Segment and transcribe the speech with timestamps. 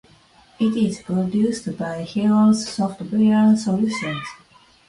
[0.59, 4.25] It is produced by Helios Software Solutions.